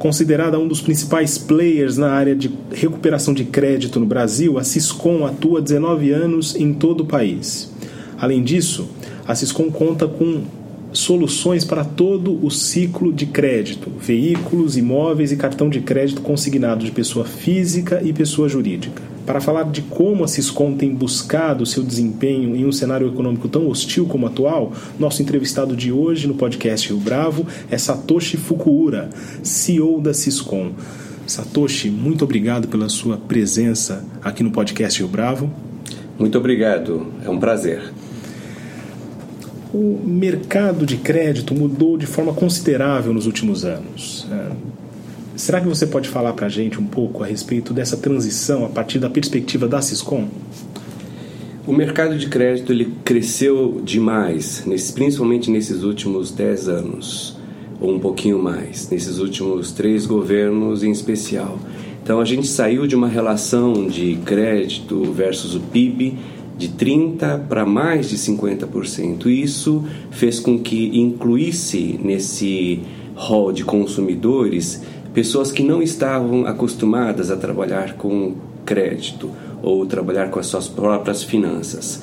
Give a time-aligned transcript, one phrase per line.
[0.00, 5.26] considerada um dos principais players na área de recuperação de crédito no Brasil, a Siscom
[5.26, 7.70] atua há 19 anos em todo o país.
[8.18, 8.88] Além disso,
[9.28, 10.44] a Siscom conta com
[10.92, 16.90] soluções para todo o ciclo de crédito: veículos, imóveis e cartão de crédito consignado de
[16.90, 19.02] pessoa física e pessoa jurídica.
[19.26, 23.68] Para falar de como a Siscom tem buscado seu desempenho em um cenário econômico tão
[23.68, 29.10] hostil como o atual, nosso entrevistado de hoje no podcast Rio Bravo é Satoshi Fukuura,
[29.42, 30.72] CEO da Siscom.
[31.26, 35.48] Satoshi, muito obrigado pela sua presença aqui no podcast Rio Bravo.
[36.18, 37.92] Muito obrigado, é um prazer.
[39.72, 44.26] O mercado de crédito mudou de forma considerável nos últimos anos.
[44.30, 44.50] É,
[45.36, 48.68] será que você pode falar para a gente um pouco a respeito dessa transição a
[48.68, 50.28] partir da perspectiva da Siscom?
[51.66, 57.36] O mercado de crédito ele cresceu demais, principalmente nesses últimos 10 anos,
[57.80, 61.60] ou um pouquinho mais, nesses últimos três governos em especial.
[62.02, 66.18] Então a gente saiu de uma relação de crédito versus o PIB
[66.60, 69.26] de 30% para mais de 50%.
[69.26, 72.80] Isso fez com que incluísse nesse
[73.14, 74.82] rol de consumidores
[75.14, 79.30] pessoas que não estavam acostumadas a trabalhar com crédito
[79.62, 82.02] ou trabalhar com as suas próprias finanças.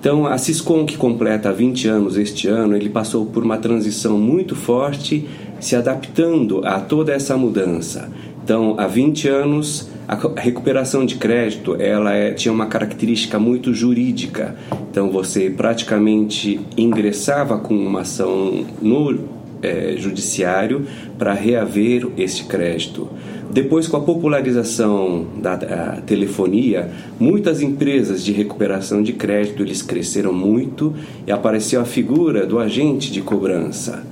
[0.00, 4.54] Então, a Siscom, que completa 20 anos este ano, ele passou por uma transição muito
[4.54, 5.26] forte,
[5.60, 8.10] se adaptando a toda essa mudança.
[8.44, 14.54] Então, há 20 anos, a recuperação de crédito ela é, tinha uma característica muito jurídica.
[14.90, 19.18] Então, você praticamente ingressava com uma ação no
[19.62, 20.86] é, judiciário
[21.18, 23.08] para reaver este crédito.
[23.50, 25.56] Depois, com a popularização da
[26.04, 26.90] telefonia,
[27.20, 30.92] muitas empresas de recuperação de crédito eles cresceram muito
[31.26, 34.04] e apareceu a figura do agente de cobrança.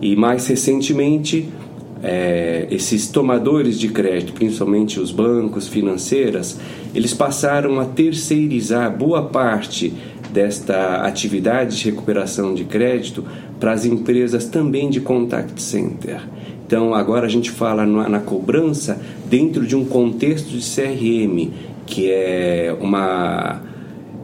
[0.00, 1.48] E mais recentemente,
[2.02, 6.58] é, esses tomadores de crédito, principalmente os bancos, financeiras,
[6.94, 9.92] eles passaram a terceirizar boa parte
[10.32, 13.24] desta atividade de recuperação de crédito
[13.58, 16.20] para as empresas também de contact center.
[16.66, 21.50] Então agora a gente fala na, na cobrança dentro de um contexto de CRM,
[21.86, 23.62] que é uma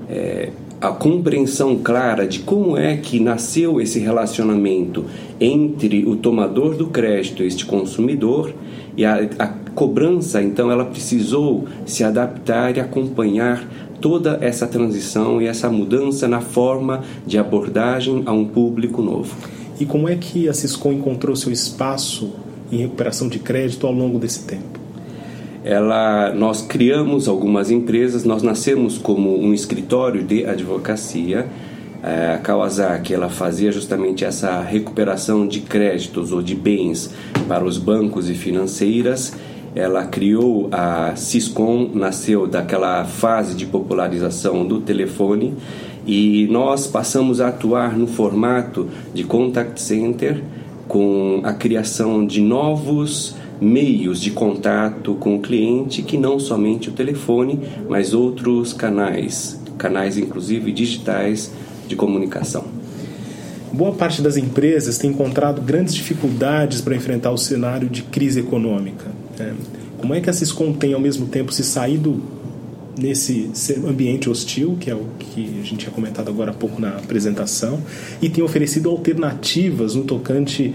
[0.09, 0.51] é,
[0.85, 5.07] a compreensão clara de como é que nasceu esse relacionamento
[5.41, 8.53] entre o tomador do crédito, este consumidor,
[8.95, 13.67] e a, a cobrança, então, ela precisou se adaptar e acompanhar
[13.99, 19.35] toda essa transição e essa mudança na forma de abordagem a um público novo.
[19.81, 22.31] E como é que a Cisco encontrou seu espaço
[22.71, 24.84] em recuperação de crédito ao longo desse tempo?
[25.65, 31.47] Ela, nós criamos algumas empresas, nós nascemos como um escritório de advocacia.
[32.03, 37.11] É, a Kawasaki ela fazia justamente essa recuperação de créditos ou de bens
[37.49, 39.33] para os bancos e financeiras.
[39.75, 45.55] Ela criou a Siscom, nasceu daquela fase de popularização do telefone
[46.07, 50.43] e nós passamos a atuar no formato de contact center
[50.87, 56.93] com a criação de novos meios de contato com o cliente que não somente o
[56.93, 61.51] telefone, mas outros canais, canais inclusive digitais
[61.87, 62.65] de comunicação.
[63.73, 69.07] Boa parte das empresas tem encontrado grandes dificuldades para enfrentar o cenário de crise econômica.
[69.39, 69.53] Né?
[69.99, 72.23] Como é que Ciscom tem ao mesmo tempo se saído
[72.97, 73.51] nesse
[73.85, 77.81] ambiente hostil, que é o que a gente tinha comentado agora há pouco na apresentação,
[78.23, 80.73] e tem oferecido alternativas no tocante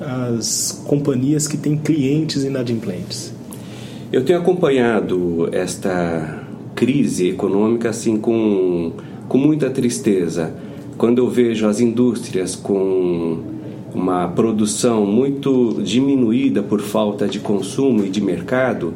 [0.00, 3.32] as companhias que têm clientes inadimplentes?
[4.12, 6.44] Eu tenho acompanhado esta
[6.74, 8.92] crise econômica assim com,
[9.28, 10.54] com muita tristeza.
[10.98, 13.38] Quando eu vejo as indústrias com
[13.94, 18.94] uma produção muito diminuída por falta de consumo e de mercado,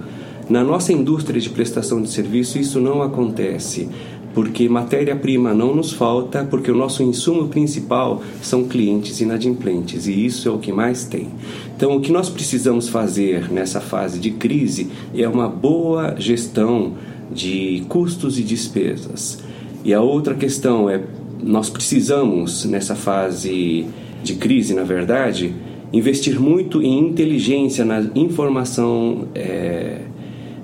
[0.49, 3.88] na nossa indústria de prestação de serviço isso não acontece
[4.36, 10.46] porque matéria-prima não nos falta, porque o nosso insumo principal são clientes inadimplentes e isso
[10.46, 11.28] é o que mais tem.
[11.74, 16.92] Então, o que nós precisamos fazer nessa fase de crise é uma boa gestão
[17.32, 19.42] de custos e despesas.
[19.82, 21.02] E a outra questão é:
[21.42, 23.86] nós precisamos, nessa fase
[24.22, 25.54] de crise, na verdade,
[25.90, 29.28] investir muito em inteligência na informação.
[29.34, 30.02] É,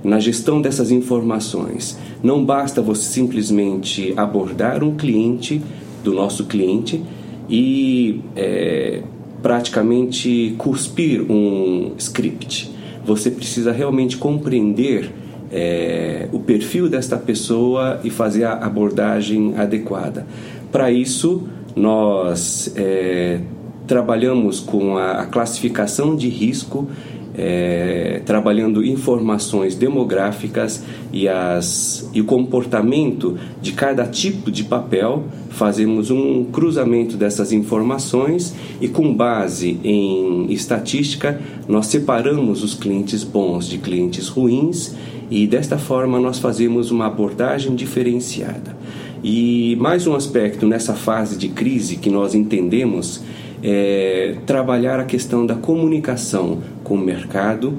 [0.03, 1.99] na gestão dessas informações.
[2.23, 5.63] Não basta você simplesmente abordar um cliente
[6.03, 7.03] do nosso cliente
[7.49, 9.03] e é,
[9.43, 12.71] praticamente cuspir um script.
[13.05, 15.11] Você precisa realmente compreender
[15.51, 20.27] é, o perfil desta pessoa e fazer a abordagem adequada.
[20.71, 21.47] Para isso,
[21.77, 23.41] nós é,
[23.87, 26.89] trabalhamos com a, a, classificação de risco,
[27.35, 30.83] é, trabalhando informações demográficas
[31.13, 35.25] e, as, e o comportamento de cada tipo de papel.
[35.51, 43.67] Fazemos um cruzamento dessas informações e, com base em estatística, nós separamos os clientes bons
[43.67, 44.95] de clientes ruins
[45.31, 48.77] e desta forma nós fazemos uma abordagem diferenciada.
[49.25, 53.23] E mais um aspecto nessa fase de crise que nós entendemos
[53.63, 57.75] é trabalhar a questão da comunicação com o mercado.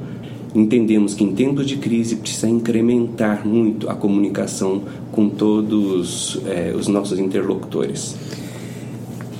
[0.56, 6.88] Entendemos que em tempos de crise precisa incrementar muito a comunicação com todos é, os
[6.88, 8.16] nossos interlocutores.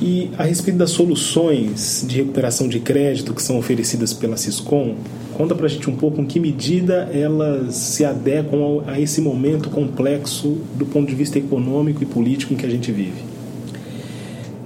[0.02, 4.96] E a respeito das soluções de recuperação de crédito que são oferecidas pela Siscom,
[5.34, 9.70] conta para a gente um pouco em que medida elas se adequam a esse momento
[9.70, 13.33] complexo do ponto de vista econômico e político em que a gente vive.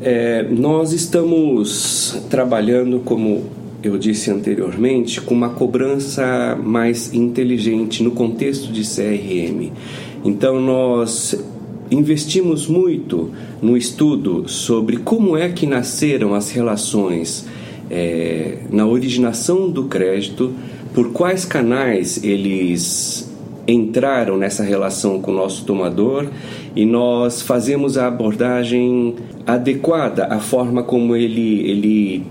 [0.02, 3.46] É, nós estamos trabalhando, como
[3.84, 9.72] eu disse anteriormente, com uma cobrança mais inteligente no contexto de CRM.
[10.24, 11.36] Então, nós
[11.90, 17.46] investimos muito no estudo sobre como é que nasceram as relações
[17.90, 20.54] é, na originação do crédito,
[20.94, 23.27] por quais canais eles
[23.68, 26.28] entraram nessa relação com o nosso tomador
[26.76, 29.16] e nós fazemos a abordagem
[29.46, 32.26] adequada à forma como ele, ele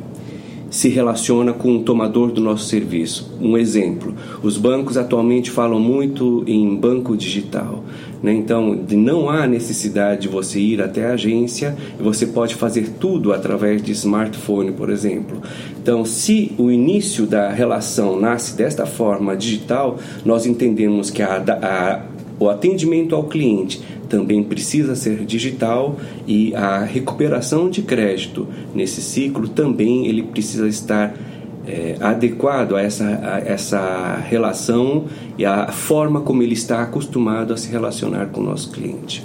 [0.71, 3.33] se relaciona com o tomador do nosso serviço.
[3.41, 7.85] Um exemplo: os bancos atualmente falam muito em banco digital.
[8.23, 8.33] Né?
[8.33, 13.83] Então, não há necessidade de você ir até a agência, você pode fazer tudo através
[13.83, 15.41] de smartphone, por exemplo.
[15.81, 22.03] Então, se o início da relação nasce desta forma digital, nós entendemos que a, a,
[22.39, 29.49] o atendimento ao cliente também precisa ser digital e a recuperação de crédito nesse ciclo
[29.49, 31.15] também ele precisa estar
[31.67, 35.07] é, adequado a essa, a essa relação
[35.37, 39.23] e a forma como ele está acostumado a se relacionar com o nosso cliente.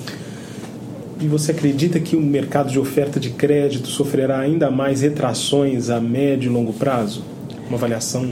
[1.19, 6.01] E você acredita que o mercado de oferta de crédito sofrerá ainda mais retrações a
[6.01, 7.24] médio e longo prazo?
[7.68, 8.27] Uma avaliação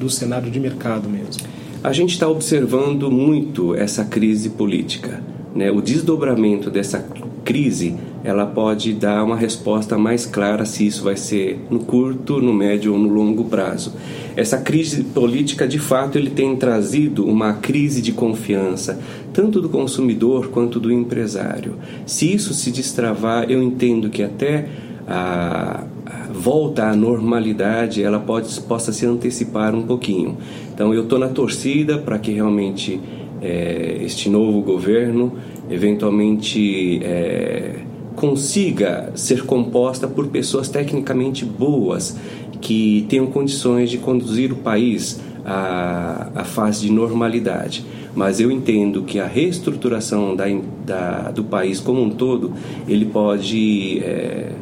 [0.00, 1.42] do cenário de mercado mesmo.
[1.84, 5.20] A gente está observando muito essa crise política.
[5.54, 5.70] Né?
[5.70, 7.04] O desdobramento dessa
[7.44, 12.54] crise ela pode dar uma resposta mais clara se isso vai ser no curto, no
[12.54, 13.94] médio ou no longo prazo.
[14.36, 18.98] Essa crise política, de fato, ele tem trazido uma crise de confiança,
[19.32, 21.74] tanto do consumidor quanto do empresário.
[22.06, 24.68] Se isso se destravar, eu entendo que até
[25.06, 25.84] a,
[26.32, 30.38] volta à normalidade, ela pode, possa se antecipar um pouquinho.
[30.72, 33.00] Então, eu estou na torcida para que realmente
[33.42, 35.32] é, este novo governo
[35.70, 37.80] eventualmente é,
[38.14, 42.16] consiga ser composta por pessoas tecnicamente boas
[42.60, 47.84] que tenham condições de conduzir o país à, à fase de normalidade.
[48.14, 50.44] Mas eu entendo que a reestruturação da,
[50.86, 52.52] da, do país como um todo
[52.86, 54.52] ele pode é,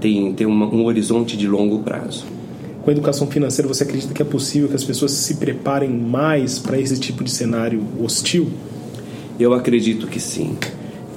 [0.00, 2.24] ter, um horizonte de longo prazo.
[2.84, 6.58] Com a educação financeira, você acredita que é possível que as pessoas se preparem mais
[6.58, 8.46] para esse tipo de cenário hostil?
[9.40, 10.58] Eu acredito que sim.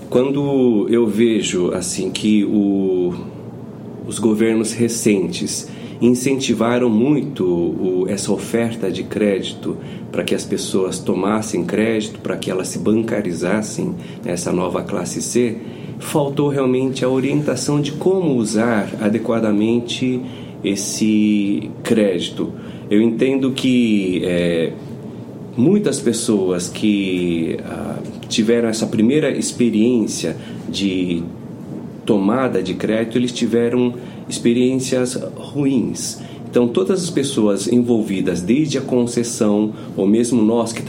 [0.10, 3.14] Quando eu vejo assim que o,
[4.08, 5.68] os governos recentes
[6.00, 9.76] incentivaram muito o, essa oferta de crédito
[10.10, 13.94] para que as pessoas tomassem crédito, para que elas se bancarizassem
[14.24, 15.58] nessa nova classe C,
[16.00, 20.22] faltou realmente a orientação de como usar adequadamente
[20.64, 22.52] esse crédito.
[22.90, 24.72] Eu entendo que é,
[25.56, 28.00] muitas pessoas que ah,
[28.30, 30.38] tiveram essa primeira experiência
[30.70, 31.24] de
[32.06, 33.94] tomada de crédito, eles tiveram
[34.30, 36.22] experiências ruins.
[36.50, 40.82] Então, todas as pessoas envolvidas, desde a concessão, ou mesmo nós que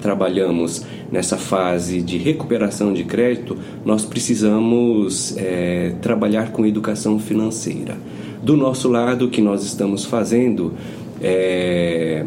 [0.00, 0.82] trabalhamos
[1.12, 7.98] nessa fase de recuperação de crédito, nós precisamos é, trabalhar com educação financeira.
[8.46, 10.72] Do nosso lado, o que nós estamos fazendo
[11.20, 12.24] é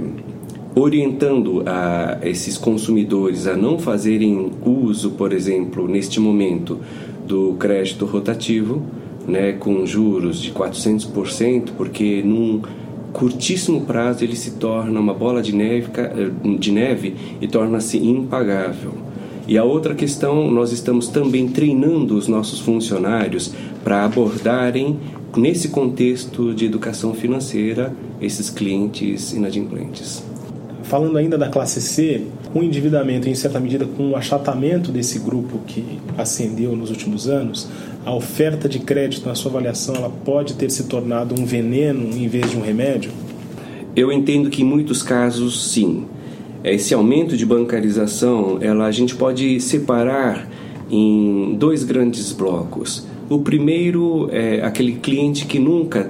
[0.76, 6.78] orientando a esses consumidores a não fazerem uso, por exemplo, neste momento,
[7.26, 8.84] do crédito rotativo,
[9.26, 12.64] né, com juros de 400%, porque num
[13.14, 15.88] curtíssimo prazo ele se torna uma bola de neve,
[16.60, 18.92] de neve e torna-se impagável.
[19.48, 23.54] E a outra questão, nós estamos também treinando os nossos funcionários
[23.86, 25.00] para abordarem,
[25.36, 30.24] nesse contexto de educação financeira, esses clientes inadimplentes.
[30.84, 35.20] Falando ainda da classe C, com o endividamento em certa medida, com o achatamento desse
[35.20, 37.68] grupo que ascendeu nos últimos anos,
[38.04, 42.28] a oferta de crédito, na sua avaliação, ela pode ter se tornado um veneno em
[42.28, 43.12] vez de um remédio?
[43.96, 46.06] Eu entendo que em muitos casos, sim.
[46.64, 50.50] Esse aumento de bancarização, ela, a gente pode separar
[50.90, 53.06] em dois grandes blocos.
[53.30, 56.10] O primeiro é aquele cliente que nunca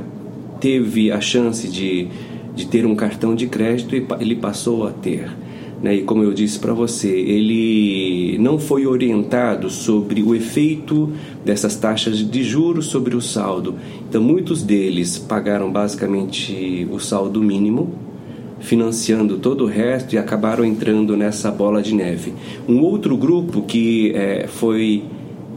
[0.62, 2.08] teve a chance de,
[2.56, 5.30] de ter um cartão de crédito e ele passou a ter.
[5.84, 5.96] Né?
[5.96, 11.12] E como eu disse para você, ele não foi orientado sobre o efeito
[11.44, 13.76] dessas taxas de juros sobre o saldo.
[14.08, 17.96] Então, muitos deles pagaram basicamente o saldo mínimo,
[18.62, 22.34] financiando todo o resto e acabaram entrando nessa bola de neve.
[22.68, 25.04] Um outro grupo que é, foi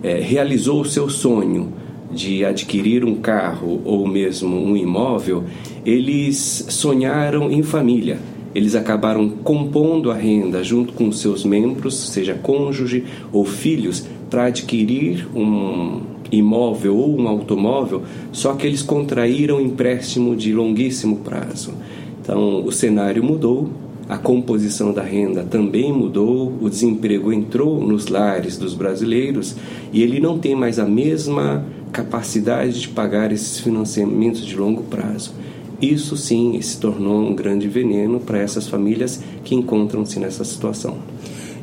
[0.03, 1.73] é, realizou o seu sonho
[2.11, 5.45] de adquirir um carro ou mesmo um imóvel,
[5.85, 8.19] eles sonharam em família
[8.55, 15.29] eles acabaram compondo a renda junto com seus membros, seja cônjuge ou filhos, para adquirir
[15.35, 21.75] um imóvel ou um automóvel, só que eles contraíram empréstimo de longuíssimo prazo.
[22.21, 23.69] Então, o cenário mudou,
[24.09, 29.57] a composição da renda também mudou, o desemprego entrou nos lares dos brasileiros
[29.93, 35.33] e ele não tem mais a mesma capacidade de pagar esses financiamentos de longo prazo.
[35.81, 40.99] Isso sim se tornou um grande veneno para essas famílias que encontram-se nessa situação.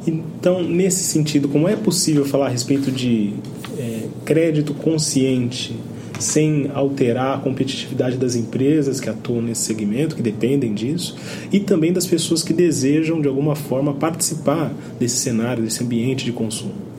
[0.06, 3.34] Então, nesse sentido, como é possível falar a respeito de
[3.78, 5.76] é, crédito consciente
[6.20, 11.16] sem alterar a competitividade das empresas que atuam nesse segmento, que dependem disso,
[11.52, 16.32] e também das pessoas que desejam, de alguma forma, participar desse cenário, desse ambiente de
[16.32, 16.90] consumo?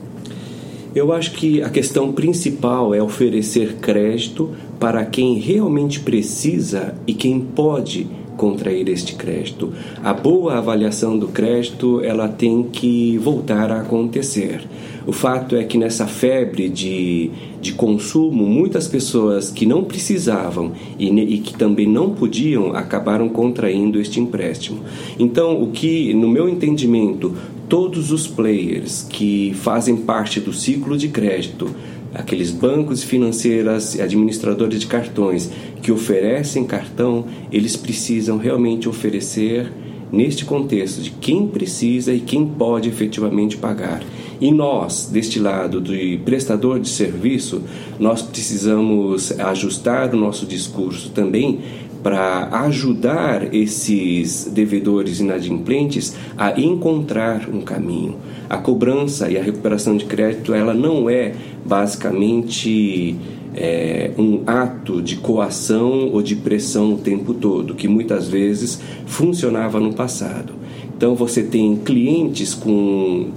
[0.93, 7.39] Eu acho que a questão principal é oferecer crédito para quem realmente precisa e quem
[7.39, 9.71] pode contrair este crédito.
[10.03, 14.67] A boa avaliação do crédito, ela tem que voltar a acontecer.
[15.05, 21.09] O fato é que nessa febre de, de consumo, muitas pessoas que não precisavam e,
[21.09, 24.79] e que também não podiam acabaram contraindo este empréstimo.
[25.17, 27.35] Então, o que, no meu entendimento,
[27.67, 31.73] todos os players que fazem parte do ciclo de crédito,
[32.13, 35.49] aqueles bancos financeiras administradores de cartões
[35.81, 39.71] que oferecem cartão, eles precisam realmente oferecer
[40.11, 44.03] neste contexto de quem precisa e quem pode efetivamente pagar.
[44.41, 45.93] E nós, deste lado do
[46.25, 47.61] prestador de serviço,
[47.99, 51.59] nós precisamos ajustar o nosso discurso também
[52.01, 58.15] para ajudar esses devedores inadimplentes a encontrar um caminho.
[58.49, 61.33] A cobrança e a recuperação de crédito ela não é
[61.63, 63.15] basicamente
[63.55, 69.79] é, um ato de coação ou de pressão o tempo todo, que muitas vezes funcionava
[69.79, 70.53] no passado.
[70.97, 73.29] Então você tem clientes com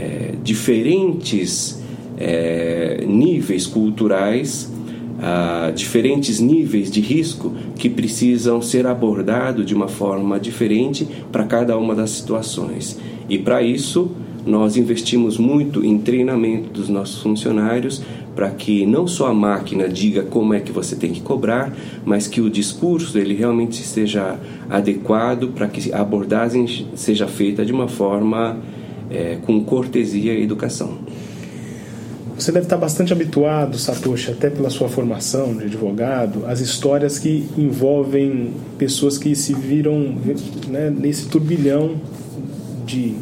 [0.00, 1.78] é, diferentes
[2.16, 4.70] é, níveis culturais
[5.22, 11.76] a diferentes níveis de risco que precisam ser abordados de uma forma diferente para cada
[11.76, 12.98] uma das situações.
[13.28, 14.10] E para isso,
[14.46, 18.02] nós investimos muito em treinamento dos nossos funcionários
[18.34, 22.26] para que não só a máquina diga como é que você tem que cobrar, mas
[22.26, 24.38] que o discurso ele realmente esteja
[24.70, 28.56] adequado para que a abordagem seja feita de uma forma
[29.10, 30.98] é, com cortesia e educação.
[32.40, 37.46] Você deve estar bastante habituado, Satoshi, até pela sua formação de advogado, às histórias que
[37.58, 40.16] envolvem pessoas que se viram
[40.66, 41.96] né, nesse turbilhão
[42.86, 43.14] de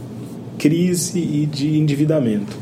[0.57, 2.57] crise e de endividamento.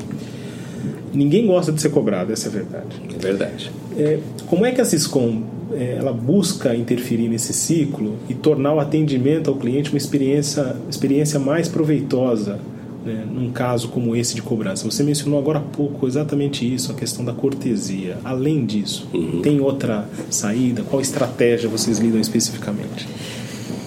[1.12, 3.02] Ninguém gosta de ser cobrado, essa é a verdade.
[3.14, 3.70] É verdade.
[3.98, 5.42] É, como é que a Ciscom
[5.74, 11.38] é, ela busca interferir nesse ciclo e tornar o atendimento ao cliente uma experiência, experiência
[11.38, 12.58] mais proveitosa
[13.06, 14.84] né, num caso como esse de cobrança.
[14.90, 18.18] Você mencionou agora há pouco exatamente isso, a questão da cortesia.
[18.24, 19.40] Além disso, uhum.
[19.40, 20.82] tem outra saída?
[20.82, 23.06] Qual estratégia vocês lidam especificamente?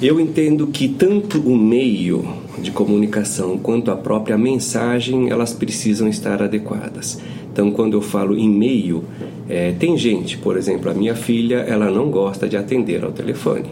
[0.02, 2.26] Eu entendo que tanto o meio
[2.62, 7.20] de comunicação quanto a própria mensagem elas precisam estar adequadas.
[7.52, 9.04] Então, quando eu falo em meio,
[9.50, 13.66] é, tem gente, por exemplo, a minha filha, ela não gosta de atender ao telefone.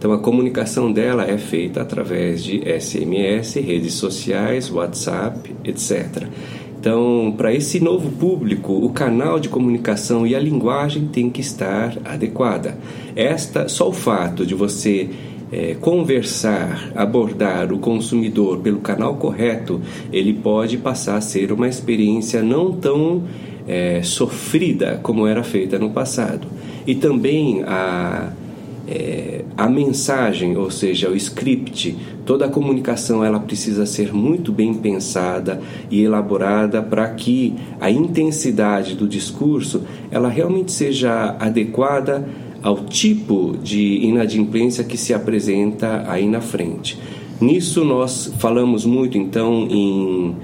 [0.00, 6.26] Então a comunicação dela é feita através de SMS, redes sociais, WhatsApp, etc.
[6.80, 11.98] Então, para esse novo público, o canal de comunicação e a linguagem tem que estar
[12.02, 12.78] adequada.
[13.14, 15.10] Esta, só o fato de você
[15.52, 22.42] é, conversar, abordar o consumidor pelo canal correto, ele pode passar a ser uma experiência
[22.42, 23.24] não tão
[23.68, 26.48] é, sofrida como era feita no passado.
[26.86, 28.32] E também a
[28.90, 34.74] é, a mensagem, ou seja, o script, toda a comunicação ela precisa ser muito bem
[34.74, 42.28] pensada e elaborada para que a intensidade do discurso ela realmente seja adequada
[42.62, 46.98] ao tipo de inadimplência que se apresenta aí na frente.
[47.40, 50.34] Nisso nós falamos muito então em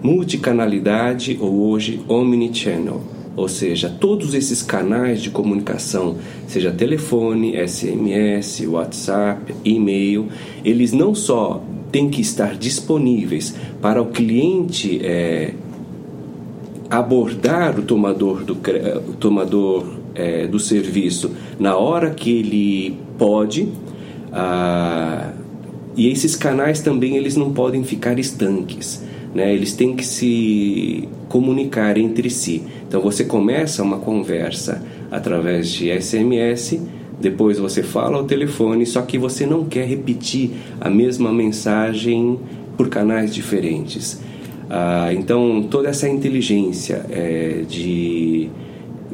[0.00, 6.16] multicanalidade ou hoje omnichannel ou seja, todos esses canais de comunicação,
[6.46, 10.28] seja telefone, SMS, WhatsApp, e-mail,
[10.64, 11.62] eles não só
[11.92, 15.52] têm que estar disponíveis para o cliente é,
[16.90, 23.68] abordar o tomador do, o tomador é, do serviço na hora que ele pode.
[24.32, 25.32] Ah,
[25.96, 29.02] e esses canais também eles não podem ficar estanques,
[29.36, 29.52] né?
[29.52, 32.62] Eles têm que se comunicar entre si.
[32.88, 36.80] Então você começa uma conversa através de SMS,
[37.20, 42.38] depois você fala ao telefone, só que você não quer repetir a mesma mensagem
[42.78, 44.20] por canais diferentes.
[44.70, 48.48] Ah, então toda essa inteligência é, de,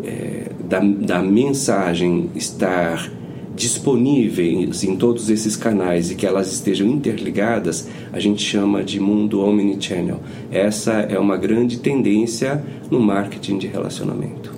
[0.05, 3.11] é, da, da mensagem estar
[3.55, 9.41] disponíveis em todos esses canais e que elas estejam interligadas, a gente chama de mundo
[9.41, 10.21] omnichannel.
[10.51, 14.53] Essa é uma grande tendência no marketing de relacionamento.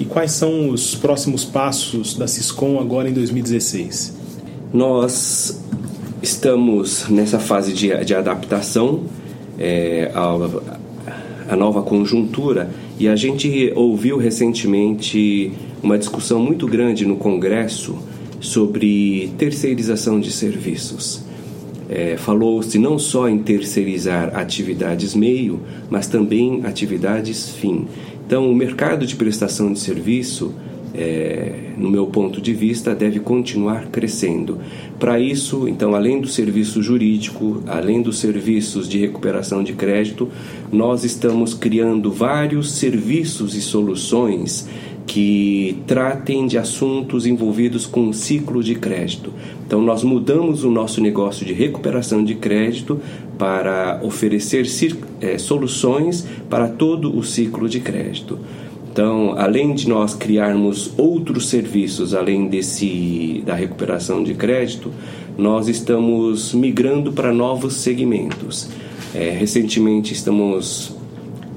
[0.00, 4.16] E quais são os próximos passos da Ciscom agora em 2016?
[4.72, 5.60] Nós
[6.22, 9.04] estamos nessa fase de, de adaptação
[9.58, 15.52] é, à, à nova conjuntura e a gente ouviu recentemente
[15.82, 17.98] uma discussão muito grande no Congresso
[18.40, 21.22] sobre terceirização de serviços.
[21.88, 27.86] É, Falou-se não só em terceirizar atividades meio, mas também atividades fim.
[28.26, 30.52] Então, o mercado de prestação de serviço,
[30.94, 34.58] é, no meu ponto de vista, deve continuar crescendo.
[34.98, 40.28] Para isso, então, além do serviço jurídico, além dos serviços de recuperação de crédito,
[40.70, 44.68] nós estamos criando vários serviços e soluções
[45.08, 49.32] que tratem de assuntos envolvidos com o ciclo de crédito.
[49.66, 53.00] Então, nós mudamos o nosso negócio de recuperação de crédito
[53.38, 54.66] para oferecer
[55.22, 58.38] é, soluções para todo o ciclo de crédito.
[58.92, 64.92] Então, além de nós criarmos outros serviços além desse da recuperação de crédito,
[65.38, 68.68] nós estamos migrando para novos segmentos.
[69.14, 70.94] É, recentemente estamos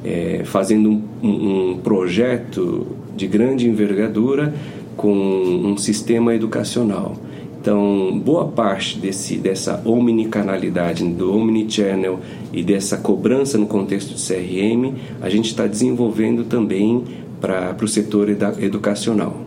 [0.06, 4.54] é, fazendo um, um, projeto de grande envergadura
[4.96, 7.16] com um sistema educacional.
[7.62, 12.20] Então, boa parte desse, dessa omnicanalidade, do omnichannel
[12.52, 17.04] e dessa cobrança no contexto de CRM, a gente está desenvolvendo também
[17.40, 19.42] para o setor educacional.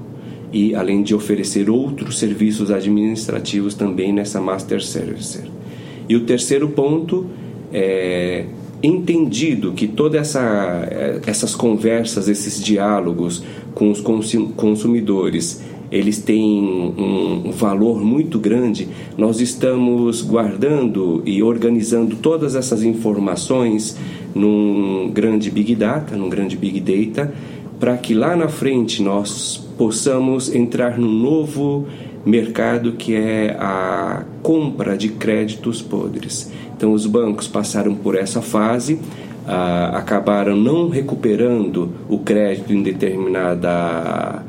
[0.53, 5.47] E além de oferecer outros serviços administrativos também nessa Master Servicer.
[6.09, 7.27] E o terceiro ponto
[7.73, 8.45] é
[8.85, 10.89] entendido que todas essa,
[11.27, 13.43] essas conversas, esses diálogos
[13.75, 14.01] com os
[14.57, 23.97] consumidores, eles têm um valor muito grande, nós estamos guardando e organizando todas essas informações
[24.35, 27.33] num grande Big Data, num grande Big Data,
[27.79, 31.87] para que lá na frente nós possamos entrar num novo
[32.25, 36.53] mercado que é a compra de créditos podres.
[36.77, 39.01] Então, os bancos passaram por essa fase,
[39.47, 44.45] ah, acabaram não recuperando o crédito em determinada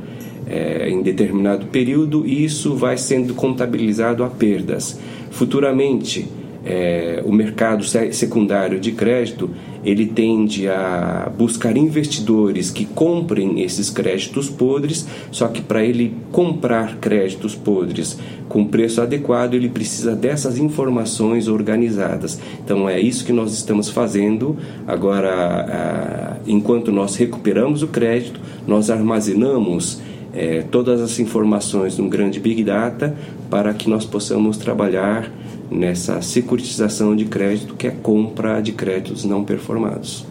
[0.47, 4.99] é, em determinado período e isso vai sendo contabilizado a perdas.
[5.31, 6.27] Futuramente,
[6.65, 9.49] é, o mercado secundário de crédito
[9.85, 16.97] ele tende a buscar investidores que comprem esses créditos podres, só que para ele comprar
[16.97, 18.17] créditos podres
[18.49, 22.39] com preço adequado, ele precisa dessas informações organizadas.
[22.63, 24.57] Então é isso que nós estamos fazendo.
[24.87, 30.01] Agora, enquanto nós recuperamos o crédito, nós armazenamos
[30.35, 33.15] é, todas as informações num grande Big Data
[33.49, 35.31] para que nós possamos trabalhar
[35.71, 40.25] nessa securitização de crédito, que é compra de créditos não performados.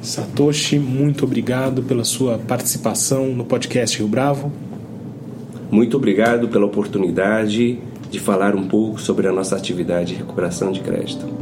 [0.00, 4.50] Satoshi, muito obrigado pela sua participação no podcast Rio Bravo.
[5.70, 7.78] Muito obrigado pela oportunidade
[8.10, 11.41] de falar um pouco sobre a nossa atividade de recuperação de crédito.